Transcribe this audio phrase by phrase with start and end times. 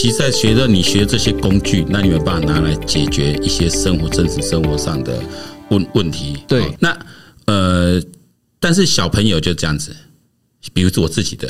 [0.00, 5.22] 其实，在学着你学这些工具，那你有办法拿来解决一些生活真实生活上的
[5.68, 6.38] 问问题？
[6.48, 6.98] 对，那
[7.44, 8.02] 呃，
[8.58, 9.94] 但是小朋友就这样子，
[10.72, 11.46] 比如说我自己的。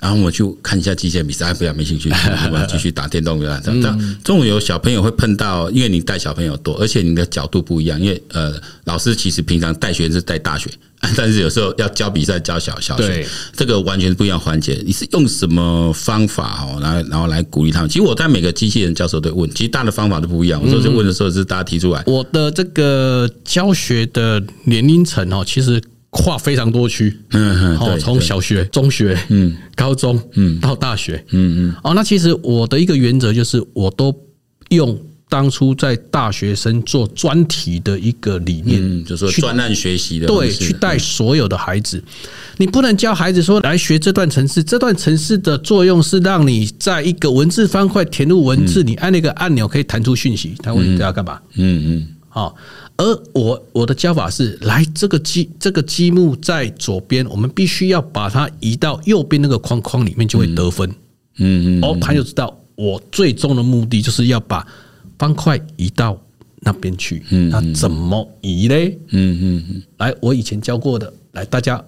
[0.00, 2.10] 然后我就看一下机械比赛，不要没兴趣，
[2.52, 3.60] 我要继续打电动对吧？
[3.64, 8.00] 这样，中午有小朋友会碰到，因为你带小朋友多，而且你的角度不一样。
[8.00, 10.70] 因为呃，老师其实平常带学生是带大学，
[11.16, 14.82] 但是有时候要教比赛教小小学，这个完全不一样环节。
[14.84, 17.88] 你是用什么方法哦，来然后来鼓励他们？
[17.88, 20.60] 其实我在每个机器人教授都问，其实大的方法都不一样。
[20.62, 25.82] 我说这问的时候是大家提出来，我的这个教学的年龄层哦，其实。
[26.14, 34.14] 跨非常多区，嗯嗯，从小学、中学、嗯、高中，嗯，到大学，嗯嗯，哦，那其实我的一个原则就是，我都
[34.68, 34.96] 用
[35.28, 42.00] 当初在大学生做专题的一个理念，嗯，就是说专案学习的，对，去带所有的孩子。
[42.58, 50.54] 你不能教孩子说来学这段城市，这段城市的作用是让你在一个文字方块填入文字，你按那个按钮可以弹出讯息。
[50.62, 51.40] 他问你这要干嘛？
[51.56, 52.54] 嗯嗯，好。
[52.96, 60.88] 而我我的教法是，来这个积这个积木在左边，我们必须要把它移到右边那个框框里面，就会得分。
[61.38, 64.64] 嗯嗯，哦，他就知道我最终的目的就是要把
[65.18, 66.16] 方块移到
[66.60, 67.20] 那边去。
[67.30, 68.96] 嗯，那怎么移嘞？
[69.08, 71.84] 嗯嗯嗯，来，我以前教过的，来大家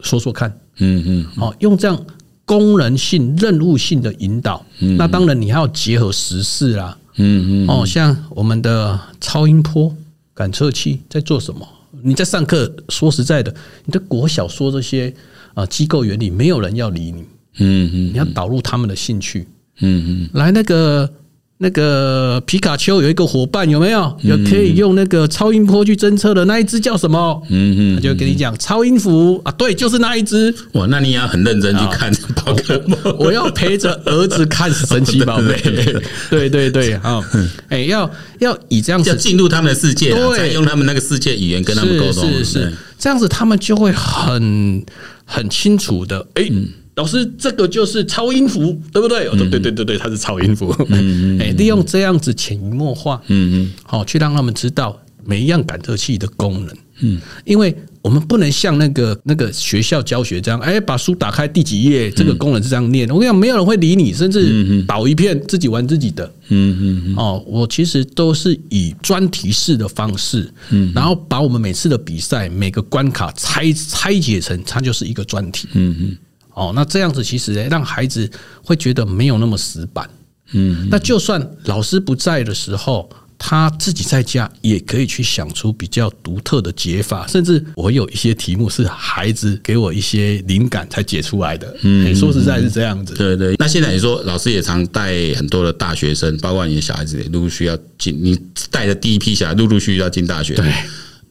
[0.00, 0.52] 说说看。
[0.78, 2.04] 嗯嗯，好，用这样
[2.44, 4.66] 功能性、任务性的引导。
[4.80, 6.98] 嗯那当然你还要结合时事啦。
[7.14, 9.94] 嗯嗯，哦，像我们的超音波。
[10.36, 11.66] 感测器在做什么？
[12.02, 13.52] 你在上课，说实在的，
[13.86, 15.12] 你的国小说这些
[15.54, 17.22] 啊机构原理，没有人要理你。
[17.58, 19.48] 嗯嗯，你要导入他们的兴趣。
[19.80, 21.10] 嗯嗯，来那个。
[21.58, 24.14] 那个皮卡丘有一个伙伴有没有？
[24.22, 27.42] 有可以用那个超音波去侦测的那一只叫什么？
[27.48, 30.54] 嗯嗯，他就跟你讲超音符啊，对，就是那一只。
[30.72, 32.98] 哇，那你要很认真去看宝可梦。
[33.18, 35.58] 我要陪着儿子看神奇宝贝。
[36.28, 37.24] 对对对，好，
[37.70, 44.84] 哎，要要以这样子进入他们的世界，对，用他们那个世界语言跟他们沟通，是是，这样子他们就会很
[45.24, 46.50] 很清楚的哎。
[46.96, 49.28] 老师，这个就是超音符，对不对？
[49.28, 50.74] 我说对对对对，它是超音符。
[50.88, 56.76] 嗯嗯，利用这样子潜移默化，嗯嗯，好，去让他们知道每一样感测器的功能。
[57.00, 63.06] 嗯，因为我们不能像那个那个学校教学这样，哎，把书打开第几页，这个功能是这样念。
[63.10, 66.24] 我跟你讲，没有人会理你，甚至倒一片，自己玩自己的。
[66.48, 67.14] 嗯嗯嗯。
[67.16, 75.68] 哦，我其实都是以专题式的方式，嗯，然后把我们每次的比赛每个关卡拆拆解成，它就是一个专题。
[75.74, 76.16] 嗯嗯。
[76.56, 78.28] 哦，那这样子其实诶，让孩子
[78.64, 80.08] 会觉得没有那么死板。
[80.52, 83.06] 嗯，那就算老师不在的时候，
[83.36, 87.26] 他自己在家也可以去想出比较独特的解法。
[87.26, 91.76] 甚至我有一些题目是孩子给我一些灵感才解出来的。
[91.82, 93.12] 嗯，说实在是这样子。
[93.12, 93.54] 对对。
[93.58, 98.38] 那现在你说老师也常带很多的大学生，包括你的小孩子，陆陆续续要进，你
[98.70, 100.54] 带的第一批小孩陆陆续续要进大学。
[100.54, 100.72] 对。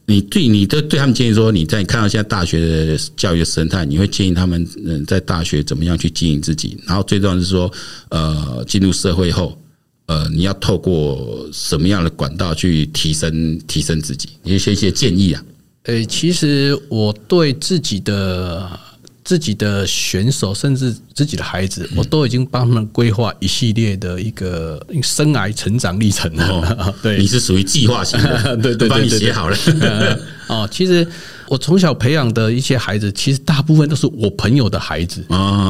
[0.06, 6.78] 你对你的对他们建议说，你在看到现在大学的教育生态，你会建议他们嗯在大学怎么样去经营自己？
[6.86, 7.70] 然后最重要是说，
[8.10, 9.58] 呃，进入社会后，
[10.06, 14.28] 呃，你要透过什么样的管道去提升提升自己？
[14.44, 15.44] 一些一些建议啊。
[15.82, 18.80] 呃，其实我对自己的。
[19.26, 26.94] 自己的选手，甚至自己的孩子，我都已经帮他们规划一系列的一个生涯成长历程了。
[27.02, 29.56] 对，你是属于计划型的，对 对，帮你写好了。
[30.46, 31.04] 哦，其实
[31.48, 35.26] 我从小培养的一些孩子，其实大部分都是我朋友的孩子，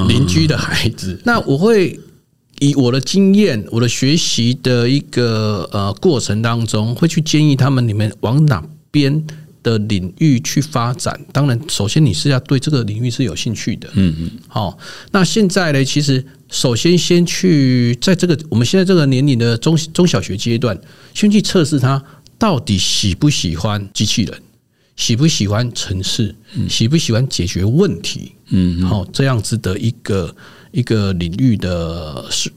[0.06, 1.18] 邻居的孩子。
[1.24, 1.98] 那我会
[2.60, 9.24] 以我的经验，我的学习的一个呃过程当中，会去建议他们，你们往哪边
[9.66, 13.90] 的领域去发展，当然，首先你是要对这个领域是有兴趣的。
[13.94, 14.30] 嗯嗯。
[14.46, 14.78] 好，
[15.10, 15.84] 那现在呢？
[15.84, 20.78] 其实首先先去在这个我们现在这个年龄的中中小学阶段，
[21.12, 22.00] 先去测试他
[22.38, 24.40] 到底喜不喜欢机器人，
[24.94, 26.32] 喜不喜欢城市，
[26.68, 28.32] 喜不喜欢解决问题。
[28.50, 28.82] 嗯。
[28.82, 30.36] 好，这样子的一个
[30.70, 32.52] 一个领域的是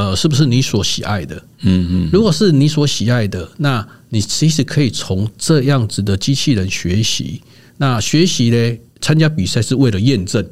[0.00, 1.36] 呃，是不是你所喜爱的？
[1.60, 2.10] 嗯嗯。
[2.10, 7.42] 如果是你所喜爱的，那你其实可以从这样子的机器人学习。
[7.76, 8.78] 那学习呢？
[9.02, 10.46] 参加比赛是为了验证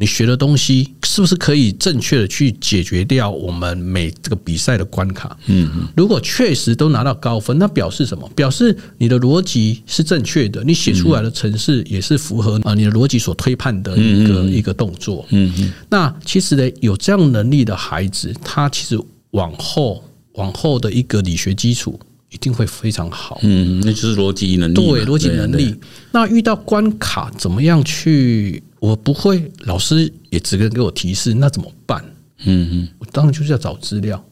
[0.00, 5.36] 你学的东西是不是可以正确的去解决掉我们每这个比赛的关卡。
[5.46, 5.88] 嗯嗯。
[5.96, 8.30] 如果确实都拿到高分，那表示什么？
[8.36, 15.26] 表示你的逻辑是正确的，你写出来的程式也是符合啊你的逻辑所推判的一个一个动作。
[15.30, 15.72] 嗯嗯。
[15.90, 18.96] 那其实呢，有这样能力的孩子，他其实
[19.32, 20.04] 往后
[20.34, 21.98] 往后的一个理学基础。
[22.30, 23.40] 一定会非常好。
[23.42, 24.74] 嗯，那就是逻辑能力。
[24.74, 25.74] 对，逻辑能力。
[26.12, 28.62] 那遇到关卡怎么样去？
[28.80, 32.04] 我不会，老师也只能给我提示，那怎么办？
[32.44, 34.24] 嗯嗯，我当然就是要找资料，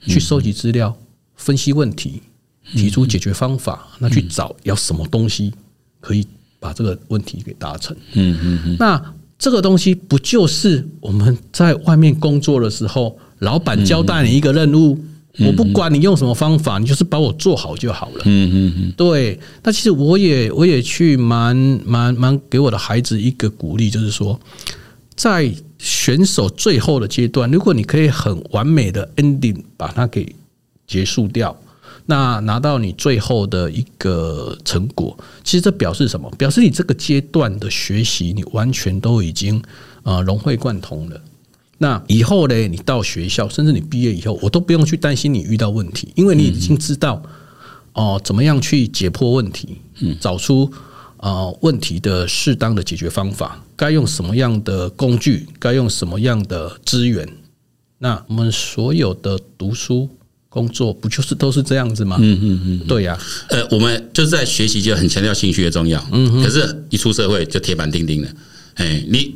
[0.00, 0.96] 去收集资料，
[1.36, 2.22] 分析问题，
[2.74, 5.52] 提出解决方法，那去找要什么东西
[6.00, 6.26] 可以
[6.58, 7.96] 把这个问题给达成。
[8.14, 14.98] 嗯嗯嗯，那这个东西不就是我们在外面工作的时候，老板交代你一个任务？
[15.38, 18.22] 我不管你用什么方法，你就是把我做好就好了。
[18.24, 19.40] 嗯嗯嗯，对。
[19.62, 21.56] 那其实我也我也去蛮
[21.86, 24.38] 蛮蛮给我的孩子一个鼓励，就是说，
[25.14, 30.34] 在选手最后的阶段，如果你可以很完美的 ending 把它给
[30.86, 31.56] 结束掉，
[32.04, 36.30] 那拿到你最后的一个成果，其实这表示什么？
[36.36, 39.62] 表示你这个阶段的学习，你完全都已经
[40.02, 41.18] 呃融会贯通了。
[41.82, 42.54] 那以后呢？
[42.68, 47.20] 你到学校，甚至你毕业以后，我都不用去担心你遇到问题，因为你已经知道
[47.94, 49.78] 哦，怎么样去解破问题，
[50.20, 50.72] 找出
[51.16, 57.28] 呃问题的适当的解决方法，该用什么样的工具，该用什么样的资源。
[57.98, 60.08] 那我们所有的读书
[60.48, 62.16] 工作，不就是都是这样子吗？
[62.20, 63.18] 嗯嗯嗯，对呀。
[63.48, 68.28] 呃，我们就是在学习就很强调兴趣的重要，嗯，可是一出社会就铁板钉钉了。
[68.74, 69.34] 哎，你。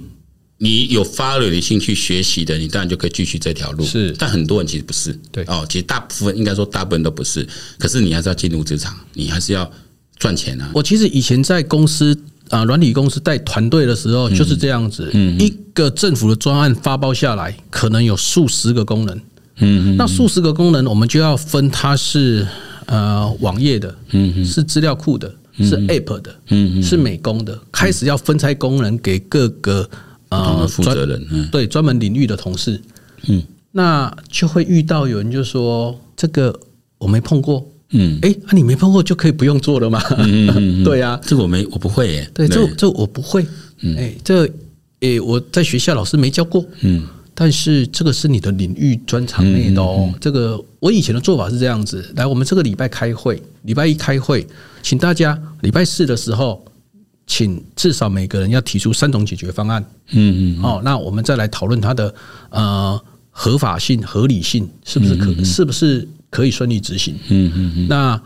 [0.59, 3.85] 你有发了你兴趣学习的，你当然就可以继续这条路。
[3.85, 5.13] 是，但很多人其实不是。
[5.31, 7.47] 对哦，其实大部分应该说大部分都不是。
[7.79, 9.71] 可是你还是要进入职场，你还是要
[10.19, 10.71] 赚钱啊。
[10.73, 12.19] 我其实以前在公司
[12.49, 15.11] 啊，软体公司带团队的时候就是这样子。
[15.13, 19.21] 嗯，一个政府的专案发包下来，可能有数十个功能。
[19.59, 22.47] 嗯，那数十个功能，我们就要分它是
[22.87, 29.87] 呃网页的，嗯，是资料库的，是 App 的，嗯，是美工的，开始要分拆功能给各个。
[30.37, 32.81] 啊，负责人，嗯，对，专门领域的同事，
[33.29, 33.43] 嗯，
[33.73, 36.59] 那就会遇到有人就说这个
[36.99, 40.01] 我没碰过，嗯，哎，那你没碰过就可以不用做了吗？
[40.19, 43.47] 嗯， 对呀，这个我没，我不会耶，对，这这我不会，
[43.97, 44.49] 哎，这
[45.01, 47.03] 诶，我在学校老师没教过，嗯，
[47.35, 50.13] 但是这个是你的领域专长内的哦。
[50.21, 54.47] 这个我以前的做法是这样子，来，我们这个礼拜开会，礼拜一开会，
[54.83, 56.65] 请大家礼拜四的时候。
[57.27, 59.85] 请至少每个人要提出三种解决方案。
[60.11, 60.63] 嗯嗯。
[60.63, 62.15] 哦，那我们再来讨论它的
[62.51, 63.01] 呃
[63.31, 67.15] 合法性、合理性，是不是可是不是可以顺利执行？
[67.29, 67.87] 嗯嗯嗯。
[67.89, 68.21] 那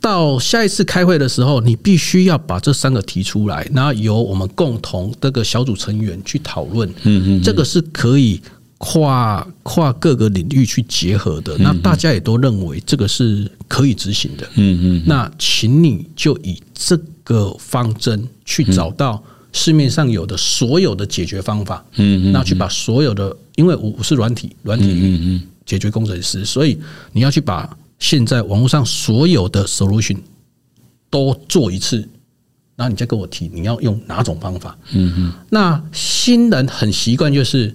[0.00, 6.88] 到下一次开会的时候，你必须要把这三个提出来，然后由我们共同这个小组成员去讨论。
[7.04, 7.42] 嗯嗯。
[7.42, 8.40] 这个是可以
[8.84, 11.56] 跨跨各个领域去结合的。
[11.56, 14.46] 那大家也都认为这个是可以执行的。
[14.56, 15.02] 嗯嗯。
[15.06, 19.22] 那请你就以这个方针去找到
[19.52, 26.78] 市面上有的所有的解决方法，嗯嗯，那去把所有的，因为我是软体软体解决工程师，所以
[27.12, 30.18] 你要去把现在网络上所有的 solution
[31.08, 32.06] 都做一次，
[32.76, 37.74] 然后你再跟我提你要用哪种方法，嗯嗯，那新人很习惯就是。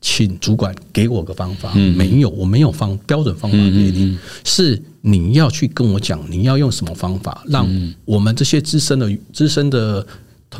[0.00, 7.66] 请主管给我个方法，没有，我没有方标准方法给你，是你要去跟我讲，你要用什么方法，让
[8.04, 10.06] 我们这些资深的资深的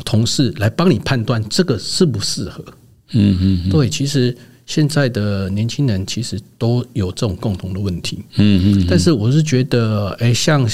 [0.03, 2.65] 同事来帮你判断这个适不适合。
[3.11, 4.35] 嗯嗯，对，其实
[4.65, 8.19] 现在的年轻人其实都有这种共同的问题。
[8.35, 10.67] 嗯嗯，但是我是觉得，哎，像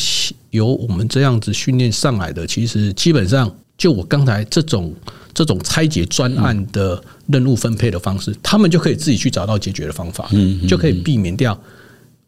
[0.50, 4.91] 由我们这样子训练上来的，其实基本上就我刚才这种。
[5.33, 10.29] 这种拆解专案的任务分配的方式，他们就可以自己去找到解决的方法，
[10.67, 11.59] 就可以避免掉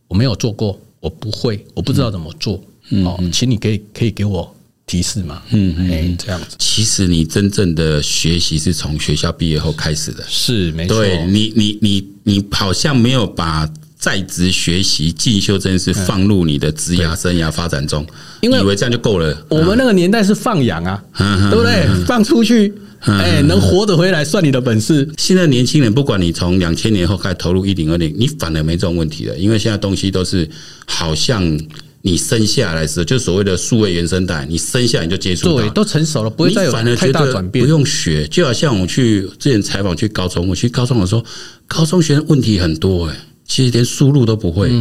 [0.07, 2.62] 我没有做过，我不会，我不知道怎么做。
[3.03, 5.41] 哦，请你可以可以给我提示吗？
[5.50, 6.55] 嗯，哎，这样子。
[6.59, 10.97] 其实你真正的学习是从学校毕业后开始的，是没错。
[10.97, 18.05] 对你，你，你，你好像没有把在职学习进修这件事放入你的职涯生涯发展中，
[18.41, 19.35] 因为以为这样就够了。
[19.50, 21.03] 我们那个年代是放养啊，
[21.50, 22.05] 对不对？
[22.05, 22.71] 放出去。
[23.05, 25.07] 哎，能活着回来算你的本事。
[25.17, 30.50] 现在年轻人，不管你从两千年后开始投入一零二零，你反而没这种问题了，因为现在东西都是
[30.88, 31.59] 好像
[32.01, 37.63] 你生下来时，就所谓的数位原生代，你生下来你就接触到，对，都成熟了，不会再有太大转变。
[37.63, 41.24] 不用学，就好像我去之前采访去高中，我去高中的时候，
[41.67, 43.15] 高中学生问题很多哎，
[43.47, 44.71] 其实连输入都不会，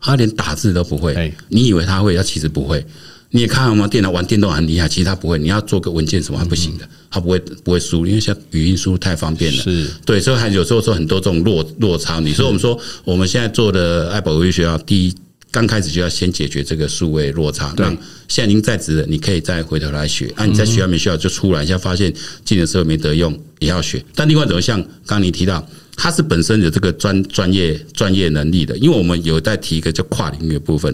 [0.00, 1.32] 他连打字都不会。
[1.48, 2.84] 你以为他会，他其实不会。
[3.32, 3.86] 你也看了吗？
[3.86, 5.38] 电脑玩电动很厉害，其实他不会。
[5.38, 9.62] 你要做个文件什么还不行的，他不会不会输，因为像语音输入太方便了。
[9.62, 12.18] 是对，所以还有时候说很多这种落落差。
[12.18, 15.14] 你说我们说我们现在做的爱宝国际学校，第一
[15.52, 17.72] 刚开始就要先解决这个数位落差。
[17.78, 17.96] 让
[18.26, 20.32] 现在已经在职的，你可以再回头来学。
[20.34, 22.12] 啊，你在学校没学校就出来，一下发现
[22.44, 24.04] 进的时候没得用，也要学。
[24.16, 30.92] 但另外怎么像刚刚你提到，他是本身有这个专专业专业能力的，因为我们有在提一个叫跨领域的部分。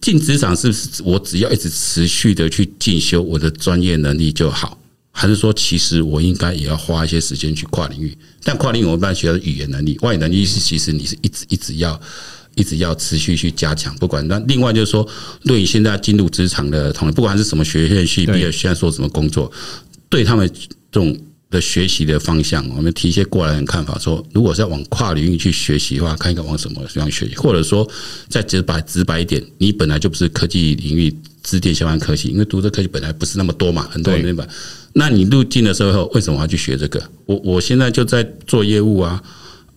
[0.00, 4.78] 进职场是不是我只要一直持续的去进修我的专业能力就好？
[5.10, 8.16] 还是说其实我应该也要花一些时间去跨领域？
[8.42, 12.00] 但跨领域我们一般学的语言能力、外语能力是其实你是一直一直要
[12.56, 13.94] 一直要持续去加强。
[13.96, 15.08] 不管那另外就是说，
[15.44, 19.50] 对于现在进入职场的同学，不管是什么学院系毕业，现在做什么工作，
[20.08, 20.48] 对他们
[20.90, 21.16] 这种。
[21.54, 27.88] 的学习的方向，我们提一些过来人看法，说如果是要往跨领域去学习的话，看一看往什么方向学习，或者说
[28.28, 34.46] 再直白直白一点，你本来就不是科技领域资电相关科技，因为读这科技本来不是那么多嘛，很多人对吧？
[34.92, 37.02] 那你入境的时候，为什么要去学这个？
[37.26, 39.22] 我我现在就在做业务啊，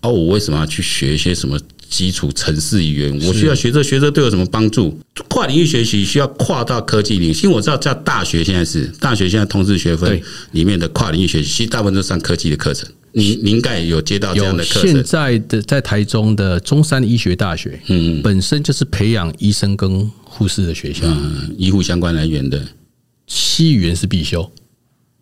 [0.01, 1.59] 哦，我为什么要去学一些什么？
[1.89, 4.99] 基础城市语言，我需要学这学这对我有什么帮助？
[5.29, 12.89] 跨领域学习需要跨到科技领域，因为我知道在大学现在是大学现在通识学分里面的跨领域学习，其实大部分都上科技的课程。
[13.13, 14.91] 你你应该也有接到这样的课程。
[14.91, 22.61] 现在的在台中的中山医学大学，嗯，本身就是培养医生跟护士的学校，嗯，医护相关人员的。
[23.25, 24.51] 西语言是必修，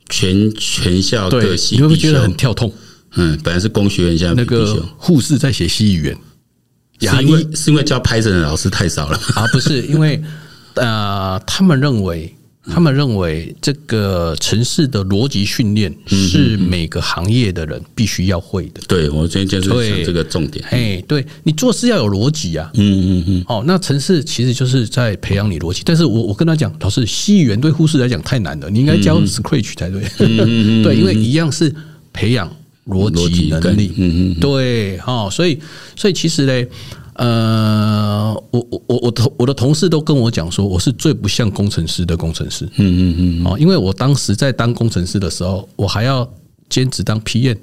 [0.09, 2.73] 全全校各系，你会不会觉得很跳痛？
[3.15, 6.17] 嗯，本来是工学院，现在那个护士在写西语言。
[6.99, 9.45] 是因为是因为教 Python 的老师太少了啊？
[9.51, 10.21] 不是，因为
[10.75, 12.33] 呃，他们认为，
[12.67, 18.81] 他们认为这个城市的逻辑训练是每个行业的人必须要会的。
[18.87, 20.65] 对，我今天就是这个重点。
[20.69, 22.71] 哎，对你做事要有逻辑啊。
[22.73, 23.45] 嗯嗯嗯。
[23.47, 25.81] 哦，那城市其实就是在培养你逻辑。
[25.85, 30.01] 但是我我跟他讲，老师，西语言对护士来讲太难了，你应该教 Scratch 才对。
[30.19, 31.73] 嗯嗯 对，因为一样是
[32.11, 32.49] 培养。
[32.87, 35.59] 逻辑能力，嗯嗯，对，哈，所以，
[35.95, 36.67] 所以其实呢，
[37.13, 46.29] 呃，我我我我同我的同事都跟我讲说，我是最不像工程师的工程师，嗯嗯嗯，哦，因为我当时在当工程师的时候，我还要
[46.69, 47.57] 兼职当 PM，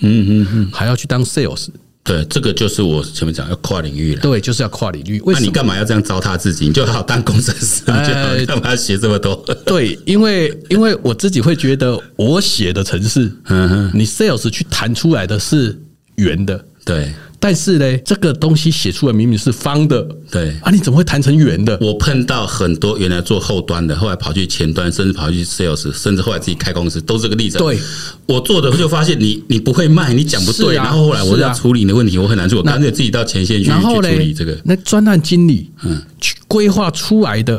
[0.00, 1.68] 嗯嗯嗯，还要去当 Sales。
[2.08, 4.20] 对，这个就是我前面讲要跨领域了。
[4.20, 5.20] 对，就是要跨领域。
[5.20, 5.40] 为什么？
[5.40, 6.66] 那你干嘛要这样糟蹋自己？
[6.66, 7.92] 你就好好当工程师，你
[8.40, 9.36] 就 干嘛要写这么多？
[9.64, 15.78] 对，因为因为我自己会觉得，我写的程式，嗯，你 sales 去弹出来的是
[16.16, 17.12] 圆的，对。
[17.40, 21.78] 但是呢，这个东西写出来明明是方的，对啊，你怎么会弹成圆的？
[21.80, 27.58] 我碰到很多原来做后端的，后来跑去前端，甚至跑去 sales，甚至后来自己开公司，都是这个例子。
[27.58, 27.78] 对，
[28.26, 34.58] 我做的就发现你你不会卖，你讲不对，然后后来我要处理你的问题，我很难做，我干脆自己到前线去去处理这个。
[34.64, 37.56] 那专案经理，嗯，去规划出来的，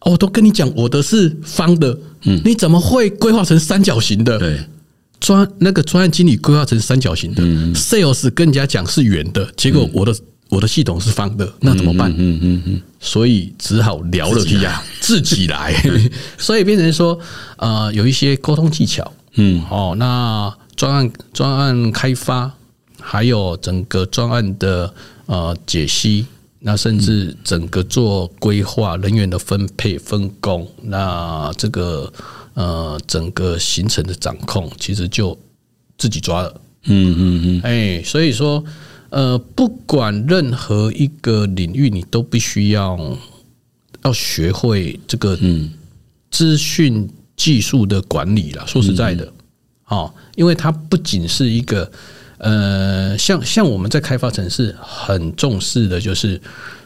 [0.00, 4.36] 哦，我都跟你讲，我的是方的，嗯，你怎么会规划成三角形的？
[4.38, 4.58] 对。
[5.22, 7.42] 专那个专案经理规划成三角形的
[7.78, 10.12] ，sales 跟人家讲是圆的，结果我的
[10.48, 12.12] 我的系统是方的，那怎么办？
[12.18, 15.72] 嗯嗯嗯，所以只好聊了一下， 自己来，
[16.36, 17.16] 所以变成说，
[17.56, 22.50] 呃，有一些沟通技巧，嗯，哦，那专案专案开发，
[23.00, 24.92] 还有整个专案的
[25.26, 26.26] 呃解析，
[26.58, 32.12] 那甚至整个做规划、人员的分配分工，那这个。
[32.54, 35.38] 呃，整个行程的掌控其实就
[35.96, 38.62] 自己抓了，嗯嗯嗯，哎，所以说，
[39.08, 43.16] 呃，不管任何一个领域，你都必须要
[44.04, 45.38] 要学会这个
[46.30, 48.66] 资讯技术的管理了。
[48.66, 49.32] 说实在的，
[49.86, 51.90] 哦，因为它不仅是一个，
[52.38, 56.40] 呃，像像我们在开发城市很重视的就是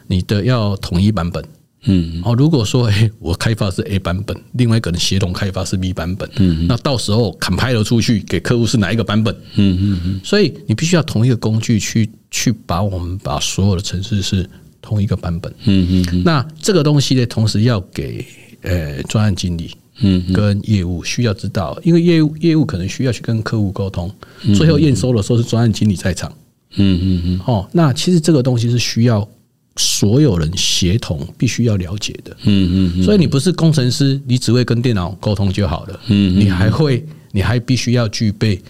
[0.06, 1.44] 你的要统一版本。
[1.86, 9.34] 嗯，哦，如果说， 哎，我开发是 A 版本，另外一个人协同开发是 B 版本，嗯，那到时候 compile 出去给客户是哪一个版本？
[9.54, 14.48] 嗯嗯嗯，所以你必须要同一个工具去去把我们把所有的程式是
[14.82, 18.24] 同一个版本，嗯嗯，那这个东西呢，同时要给
[18.62, 24.12] 呃专案经理，嗯，跟业务需要知道，因为业务业务可能需要去跟客户沟通，
[24.56, 26.32] 最后验收的时候是专案经理在场，
[26.74, 29.28] 嗯嗯嗯，哦，那其实这个东西是需要。
[29.76, 38.60] 所有人协同必须要了解的，嗯嗯，所以你不是工程师，你只会跟电脑沟通就好了，嗯，你还会，你还必须要具备，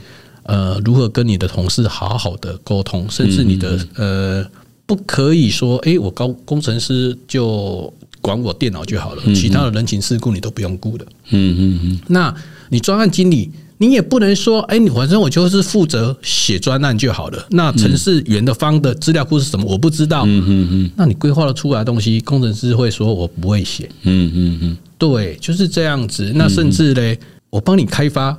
[0.42, 4.44] 呃，如何跟你的同事好好的沟通，甚至你的呃，
[4.84, 12.34] 不可以说，哎，我高工程师就管我电脑就好了，其他的人情世故你都不用顾的，嗯嗯嗯，那
[12.68, 13.50] 你专案经理。
[13.78, 17.46] 你也不能说，哎，你反正我就是负责写专案就好了。
[17.50, 19.66] 那城市圆的方的资料库是什么？
[19.66, 20.24] 我不知道。
[20.26, 20.90] 嗯嗯嗯。
[20.96, 23.88] 那你规划了出来的东西，工程师会说我不会写。
[24.04, 24.76] 嗯嗯嗯。
[24.96, 26.32] 对，就是这样子。
[26.34, 27.18] 那甚至嘞，
[27.50, 28.32] 我帮你开发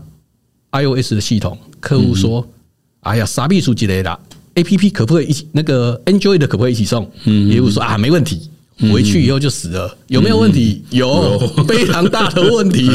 [0.72, 2.48] iOS 的系统，客户说，
[3.02, 4.20] 哎呀，傻逼书之类啦
[4.56, 5.48] ，APP 可不可以一起？
[5.52, 7.10] 那个 Android 的可不可以一起送？
[7.26, 7.48] 嗯。
[7.50, 8.50] 业务说啊，没问题。
[8.92, 10.84] 回去以后就死了，有没有问题？
[10.92, 12.88] 有， 非常大的问题。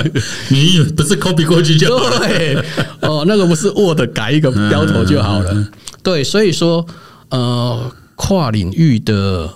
[0.48, 2.26] 你不是 copy 过去就好了？
[2.26, 2.56] 对，
[3.02, 5.68] 哦，那个不是 Word 改一个标头就好了。
[6.02, 6.86] 对，所以说，
[7.28, 9.52] 呃，跨领域的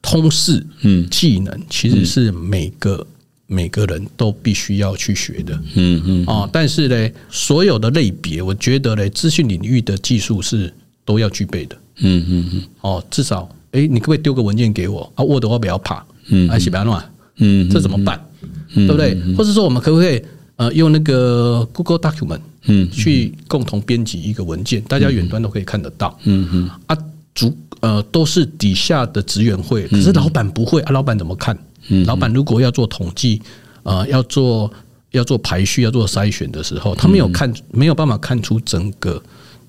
[0.00, 3.06] 通识，嗯，技能其实是每个
[3.46, 5.52] 每个人都必须要去学的。
[5.74, 6.24] 嗯嗯。
[6.26, 10.72] 哦，但是呢，所有的类别，我觉得呢，资讯领域的技术是
[11.04, 11.76] 都要具备的。
[12.00, 12.62] 嗯嗯嗯。
[12.80, 17.02] 哦，至少，哎，你可不可以丢个文件给我啊？Word 我不要怕，嗯，还是不要乱，
[17.36, 18.20] 嗯，这怎么办？
[18.74, 19.16] 对不对？
[19.36, 20.22] 或者说，我们可不可以
[20.56, 26.18] 呃用那个 Google Document，嗯，去共同编辑一个文件，大家远端都可以看得到。
[26.24, 26.70] 嗯嗯。
[26.86, 26.96] 啊，
[27.34, 31.56] 主呃都是底下的职员会，可是老板不会啊，老板怎么看？
[32.06, 33.42] 老板如果要做统计，
[33.82, 34.70] 呃，要做
[35.10, 39.20] 要做排序、要做筛选的时候，他没有看，没有办法看出整个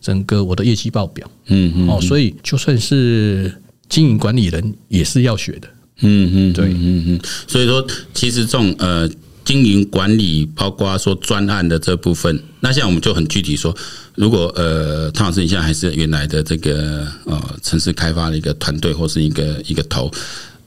[0.02, 1.30] 整个我的业绩报表。
[1.48, 1.88] 嗯嗯。
[1.88, 3.54] 哦，所以就算是
[3.88, 5.68] 经营管理人也是要学的。
[6.02, 7.20] 嗯嗯，对，嗯嗯。
[7.48, 9.10] 所以说，其实这种呃
[9.46, 13.76] 经营管理，包括说专案的这部分，那现在我们就很具体说，
[14.16, 20.12] 如果呃汤老师你现在还是原来的这个呃城市开发的一个团队或是一个一个头。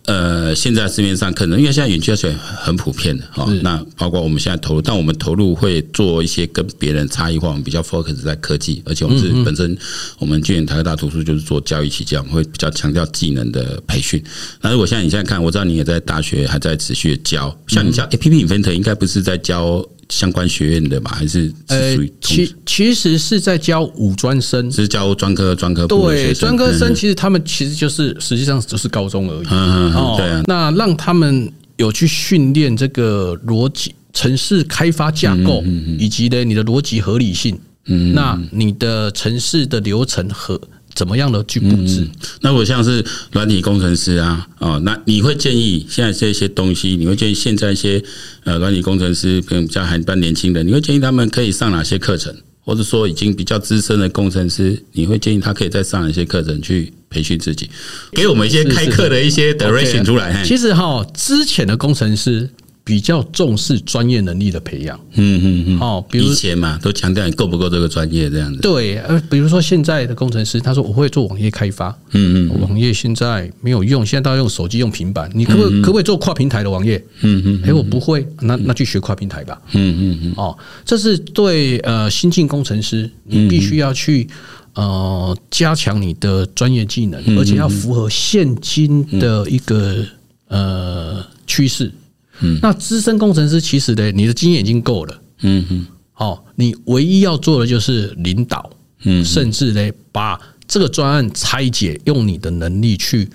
[0.07, 9.77] 呃，现在市面上可能因为现在远距教学很普遍的哈，那包括我们现在投入，但我们投入会做一些跟别人差异化，我们比较 focus 在科技，而且我们是本身
[10.19, 14.23] 我们建台科大图书就是做教育起家，我们会比较强调技能的培训。
[14.61, 19.83] 那如果像你现在看，我知道你也在大学还在持续的教，像你教 APP Inventor 应该不是在教。
[20.15, 29.47] 相关学院的嘛，还是呃，其其实是在教五专生，是教专科专科对专科生，其实他们其实就是实际上只是高中而已。
[29.49, 30.43] 哦，对啊。
[30.47, 35.65] 那让他们有去训练这个逻辑、城市开发架构，
[35.99, 37.59] 以及呢你的逻辑合理性。
[37.87, 40.61] 嗯，那你的城市的流程和。
[40.95, 42.01] 怎么样的去布置？
[42.01, 42.11] 嗯、
[42.41, 48.03] 那我像是软体工程师啊，哦，那你会建议现在这些东西，你会建议现在一些
[48.45, 52.35] 呃软体工程师，可能比较还比较年轻的，你会建议他们可以上哪些课程？
[52.61, 57.69] 或者说已经比较资深的工程师，你会建议他可以再上一些课程去培训自己？
[58.13, 60.43] 给我们一些开课的一些 direction 出来。
[60.45, 62.49] 其实哈，之前的工程师。
[62.87, 68.61] 比较重视专业能力的培养，嗯嗯嗯，哦，比如以前嘛，都强调你够不够这个专业这样子。
[68.61, 77.03] 对，呃，比如说现在的工程师，他说我会做网页开发，嗯嗯，网页现在没有用，现在大家用手机、用平板，你可不可可不可以做跨平台的网页？
[77.23, 79.59] 嗯嗯，哎，我不会，那那去学跨平台吧。
[79.73, 84.29] 嗯嗯嗯，哦，这是对呃新进工程师，你必须要去
[84.75, 90.05] 呃加强你的专业技能，而且要符合现今的一个
[90.49, 91.91] 呃趋势。
[92.41, 95.21] 嗯，那资深工程师其实呢，你的经验已经够了。
[95.43, 98.71] 嗯嗯，哦，你唯一要做的就是领导，
[99.05, 103.29] 嗯，甚至呢，把这个专案拆解，用你的能力去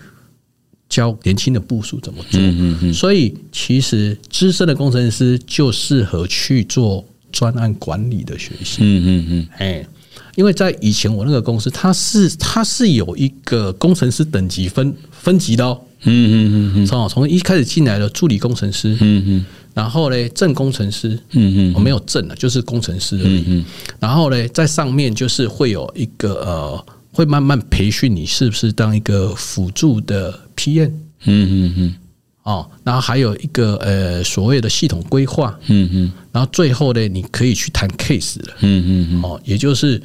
[0.87, 2.39] 教年轻的部署怎么做。
[2.41, 8.77] 嗯嗯，所以其实资深的工程师就适合去做专案管理的学习。
[8.81, 9.87] 嗯嗯嗯，哎，
[10.35, 15.79] 因为在以前我那个公司，它是它是有一个工程师等级分分级的哦。
[16.03, 23.43] 嗯嗯嗯嗯，从从一开始进来的助理工程师，嗯嗯，然后嘞正工程师，嗯嗯，我没有正了，就是工程师而已。
[23.47, 23.65] 嗯，
[23.99, 30.91] 然后嘞，在上面就是会有一个呃，会慢慢培训你是不是当一个辅助的 PN，。
[31.25, 31.95] 嗯嗯嗯，
[32.43, 35.59] 哦，然后还有一个呃所谓的系统规划。
[35.67, 38.53] 嗯嗯，然后最后呢，你可以去谈 case 了。
[38.61, 40.01] 嗯嗯嗯，哦，也就是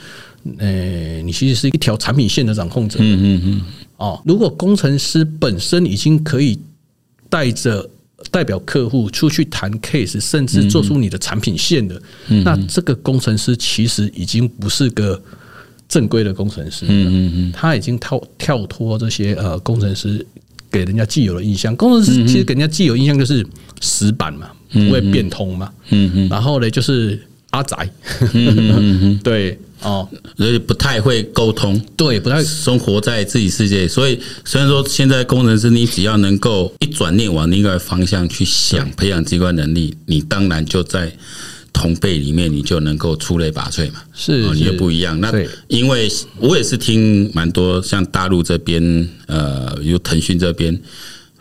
[0.58, 2.98] 呃，你其实是一条产品线的掌控者。
[3.00, 3.62] 嗯嗯嗯。
[3.96, 6.58] 哦，如果工程师本身已经可以
[7.28, 7.88] 带着
[8.30, 12.00] 代表客户出去谈 case，甚至做出你的产品线的，
[12.44, 15.20] 那这个工程师其实已经不是个
[15.88, 17.52] 正规的工程师了。
[17.52, 20.24] 他已经跳跳脱这些呃工程师
[20.70, 21.74] 给人家既有的印象。
[21.76, 23.46] 工程师其实给人家既有印象就是
[23.80, 25.70] 死板嘛，不会变通嘛。
[25.90, 27.20] 嗯嗯然后呢，就是
[27.54, 27.88] 阿宅。
[29.22, 29.58] 对。
[29.84, 33.86] 哦，所以不太会沟通，对，不太生活在自己世界。
[33.86, 41.12] 所以虽然说现在工程师，你只要能够一转念往另一个方向去想，培养机关能力，你当然就在
[41.70, 44.00] 同辈里面，你就能够出类拔萃嘛。
[44.14, 45.20] 是，你也不一样。
[45.20, 45.30] 那
[45.68, 50.80] 因为我也是听蛮多，像大陆这边，呃，有腾讯这边。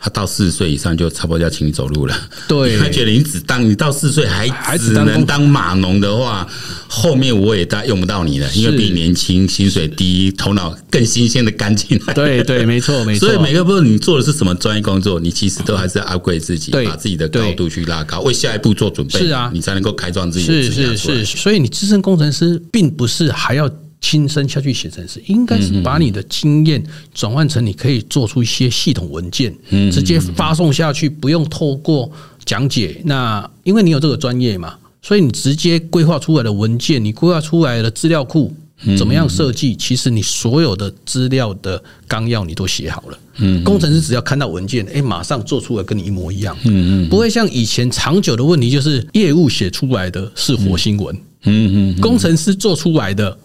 [0.04, 2.14] 他到四十岁以上就差不多要请你走路了。
[2.46, 6.46] 对，他觉得你只当你到四十岁还只能当码农的话，
[6.86, 11.98] 后面我也大用不到你了，因为比你年轻，薪水低，头脑更新鲜的干净。
[12.14, 13.26] 对对， 没错没错。
[13.30, 19.18] 所以每个不论你做的是什么专业工作，你其实都还是要 upgrade 自己，把自己的高度去拉高，为下一步做准备。
[19.18, 20.44] 是啊，你才能够开创自己。
[20.44, 23.70] 是是是，所以你资深工程师并不是还要。
[24.04, 29.50] 亲身下去写程式，应该是把你的经验转换成你可以做出一些系统文件，
[29.90, 32.12] 直接发送下去，不用透过
[32.44, 33.00] 讲解。
[33.04, 38.54] 那因为你有这个专业嘛，所以你直接规划出来的文件，你规划出来的资料库，
[38.98, 39.74] 怎么样设计？
[39.74, 43.18] 其实你所有的资料的纲要你都写好了。
[43.38, 46.54] 嗯，工程师只要看到文件，哎，马上做出来跟你一模一样。
[46.66, 51.16] 嗯嗯，不会像以前长久的问题，就是业务写出来的是火星文。
[51.46, 53.36] 嗯嗯，工程师做出来的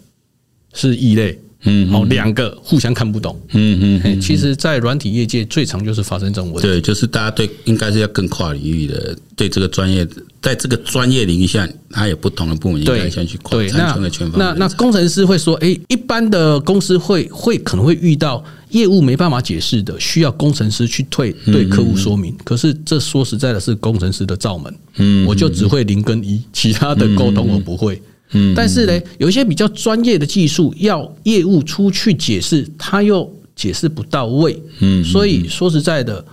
[0.74, 1.40] 是异类。
[1.64, 3.38] 嗯，好，两个互相看不懂。
[3.52, 6.62] 嗯嗯，其实，在软体业界最常就是发生这种问题。
[6.62, 10.08] 对，就是大家对应该是要更跨领域的，对这个专业，
[10.42, 13.58] 在这个专业领域下，它有不同的部门应该先去跨。
[13.58, 13.94] 对，那
[14.38, 22.34] 那那工程师会说，哎，一般的公司会会可能会遇到业务没办法解释的，需要工程师去退对客户说明。
[22.46, 24.74] 可是这说实在的，是工程师的罩门。
[24.96, 28.02] 嗯，我就只会零跟一，其他的沟通我不会。
[28.32, 34.62] 嗯，但是呢，有一些比较专业的技术要业务出去解释，他又解释不到位。
[34.80, 36.24] 嗯，所以说实在的，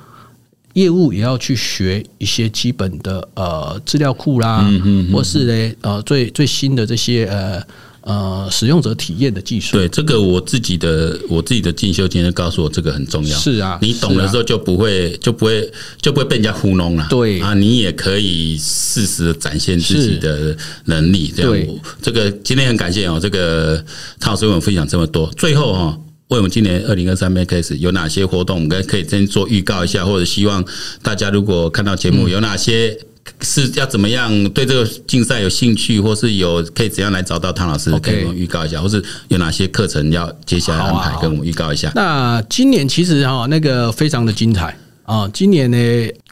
[0.75, 4.69] 业务也要去学一些基本的呃资料库啦，
[5.13, 7.63] 或是呢呃最最新的这些呃。
[8.07, 13.37] 呃，使用者体验的技术，对这个我自己的我自己的进修经验告诉我，这个很重要。
[13.37, 15.69] 是啊，你懂了之后就不会就不会
[16.01, 17.05] 就不会被人家糊弄了。
[17.11, 21.33] 对啊，你也可以适时的展现自己的能力。
[21.35, 21.69] 这样，
[22.01, 23.85] 这个今天很感谢哦，这个
[24.21, 25.29] 汤老师为我们分享这么多。
[25.37, 30.65] 最后哈，为我们今年二零二三 Makex 有哪些活动，我们可以先做预告一下，或者希望
[31.03, 32.97] 大家如果看到节目有哪些。
[33.41, 37.91] 是要怎么样对这个竞赛有兴趣，或是有可以怎样来找到汤老师？
[37.99, 41.93] 可以跟我们预告一下，或是有哪些课程要接下来安排，跟我们预告一下。
[41.95, 45.29] 那今年其实哈，那个非常的精彩啊！
[45.33, 45.77] 今年呢，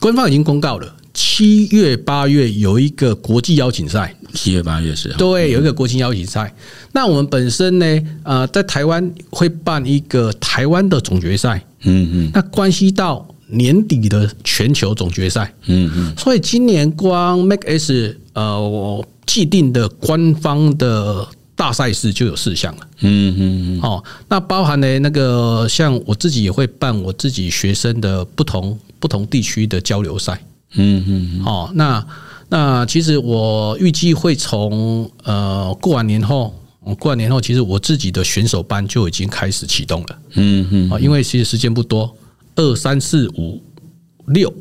[0.00, 4.14] 官方已经公告了，七月八月有一个国际邀请赛。
[4.32, 5.08] 七月八月是？
[5.18, 6.54] 对，有一个国际邀请赛。
[6.92, 11.64] 那我们本身呢，呃，在台湾会办一个台湾的总决赛。
[11.82, 12.30] 嗯嗯。
[12.32, 13.26] 那关系到。
[13.48, 30.42] 年底的全球总决赛，嗯嗯，所以今年光 Mac S 呃，我既定的官方的大赛事就有四项了，嗯嗯，哦，那包含了那个像我自己也会办我自己学生的不同不同地区的交流赛，
[30.74, 32.04] 嗯嗯，哦，那
[32.48, 36.54] 那其实我预计会从呃过完年后，
[36.98, 42.14] 过完年后，其实我自己的选手班就已经开始启动了，嗯嗯，啊，因为其实时间不多。
[42.56, 43.62] 二三四五
[44.28, 44.52] 六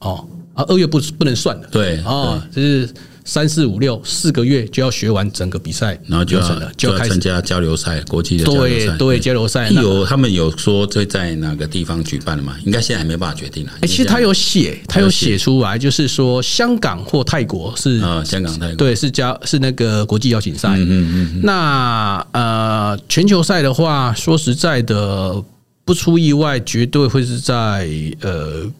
[0.00, 2.88] 哦啊，二月不不能算的，对啊，就是
[3.24, 12.56] 三四五六四个月就要学完整个比赛，然后就要就要参加交流赛，国际的交流赛，对对，交流赛有他们有说会在哪个地方举办的吗？
[12.64, 13.72] 应该现在还没办法决定了。
[13.80, 21.40] 哎，其实他有写，他有写出来，就是说香港或泰国是啊，香港泰国对是加是那个国际邀请赛，嗯嗯嗯。
[21.44, 25.42] 那呃，全球赛的话，说实在的。
[25.84, 27.88] 不出意外，绝对会是在
[28.20, 28.70] 呃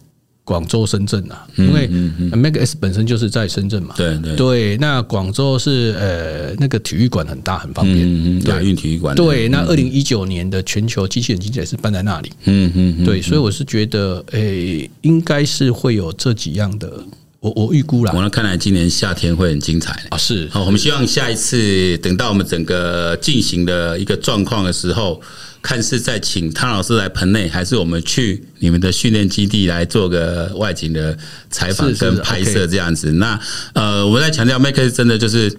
[0.43, 1.87] 广州、深圳啊，因为
[2.31, 3.93] Makex 本身就是在深圳嘛。
[3.97, 7.99] 对对对，那广州是呃那个体育馆很大，很方便。
[7.99, 9.15] 嗯嗯亚运体育馆。
[9.15, 12.31] 对，那二零一九年的全球机器人竞赛是办在那里。
[12.45, 16.91] 嗯嗯，对，所以我是觉得，诶，应该是会有这几样的。
[17.39, 18.11] 我我预估了。
[18.13, 20.17] 我那看来今年夏天会很精彩啊！
[20.17, 25.21] 是，好，我们希望下一次等到我们整个进行的一个状况的时候。
[25.61, 31.15] 看是在请汤老师来棚内，还是我们去你们的训练基地来做个外景的
[31.49, 33.11] 采访跟拍摄这样子。
[33.13, 33.39] 那
[33.73, 35.55] 呃，我在强调，Makex 真的就是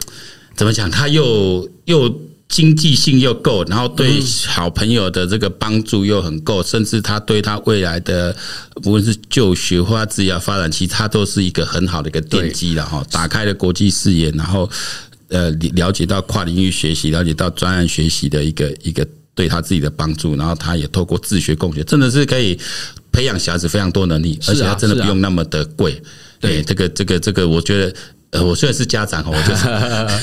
[0.57, 8.35] 怎么讲，他又又经济性又够，然后对好朋友的这个帮助又很够，甚至他对他未来的
[8.85, 13.03] 无论是就学或他职业发展，其实他都是一个很好的一个奠基了哈。
[13.11, 14.69] 打开了国际视野，然后
[15.29, 19.07] 呃了解到跨领域学习，了解到专案学习的一个一个。
[19.35, 22.59] 对他自己的帮助，然后他也透过自学共学，真的是可以
[23.11, 26.03] 培养小孩子非常多能力，而且他真的不用那么的贵。
[26.41, 27.95] 对，这个这个这个，我觉得。
[28.33, 29.63] 呃，我虽然是家长，我就是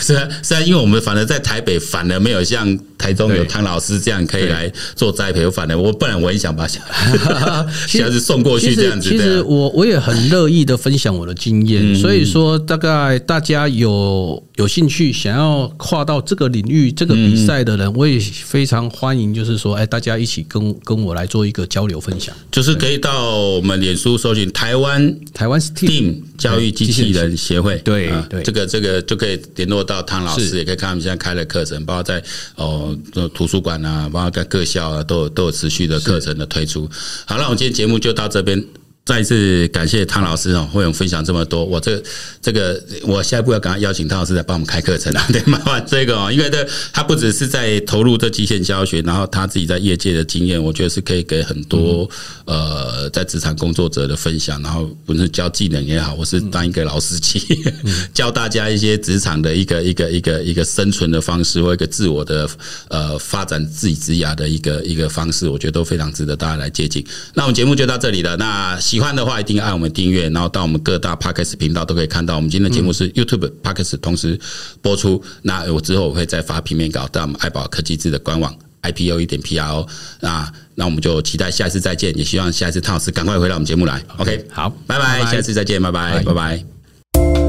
[0.01, 9.07] 虽 然虽然，因为我们反而在台北，反而没有像台中有汤老师这样可以来做栽培，我反而我不然我也想把 小孩子送过去这样子。
[9.07, 27.98] 其实我我也很乐意的分享我的经验，所以说大概大家有有兴趣想要跨到这个领域这个比赛的人，我也非常欢迎，就是说，哎，大家一起跟跟我来做一个交流分享，就是可以到我们脸书搜寻台湾台湾 STEAM 教育机器人协会，对。
[28.29, 32.23] 对，这个这个就可以联络到汤老师，也可以看他们现在开的课程，包括在
[32.55, 32.97] 哦
[33.33, 36.89] 图书馆啊，包括在各校啊，都有都有持续的课程的推出。
[37.25, 38.63] 好，那我们今天节目就到这边。
[39.09, 41.65] 再一次感谢汤老师哦，为我们分享这么多。
[41.65, 41.99] 我这
[42.43, 45.25] 这个，我下一步要赶快邀请汤老师来帮我们开课程啊！
[45.33, 52.07] 对，麻烦这个哦，因为这他不只是在投入这极限教学，然后他自己在业界的经验，我觉得是可以给很多
[52.45, 54.61] 呃在职场工作者的分享。
[54.61, 57.41] 然后不是教技能也好，我是当一个老司机，
[58.13, 62.47] 教大家一些职场的一个一个一个一个生存的方式，或一个自我的
[62.89, 67.03] 呃发展自己职涯的一个一个方式，我觉得都非常值得大家来接近。
[67.33, 68.37] 那我们节目就到这里了。
[68.37, 72.35] 那喜欢的话，一定要按我们订阅，然后到我们各大 Podcast 频道都可以看到。
[72.35, 74.37] 我们今天的节目是 YouTube Podcast 同时
[74.81, 75.23] 播出。
[75.41, 79.87] 那我之后我会再发平面稿到我们爱宝科技志的官网 ipo 一点 pro。
[80.19, 84.03] 那那我们就期待下一次再见，也希望下一次汤老师赶快回到我们节目来。
[84.17, 87.48] OK，好，拜拜，下次再见，拜拜，拜拜。